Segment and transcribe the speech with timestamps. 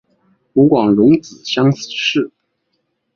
[0.55, 2.31] 湖广戊子乡试。